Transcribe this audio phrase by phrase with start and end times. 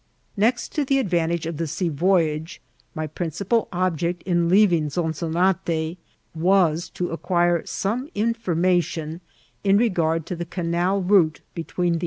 [0.35, 2.59] Next to the advantage of the sea voyage,
[2.95, 5.97] my princi pal object in leaving Zoneonate
[6.33, 9.21] was to acquire some information
[9.63, 11.99] in regard to the canal route between the ▲ LIHVBLA.